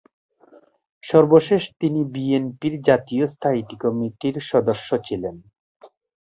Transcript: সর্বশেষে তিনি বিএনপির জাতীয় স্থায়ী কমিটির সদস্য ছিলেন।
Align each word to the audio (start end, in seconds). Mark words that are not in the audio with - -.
সর্বশেষে 1.03 1.71
তিনি 1.81 2.01
বিএনপির 2.13 2.75
জাতীয় 2.87 3.25
স্থায়ী 3.27 3.61
কমিটির 3.83 4.35
সদস্য 4.51 4.89
ছিলেন। 5.07 5.35